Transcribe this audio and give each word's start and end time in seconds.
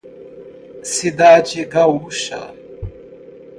Cidade 0.81 1.63
Gaúcha 1.65 2.51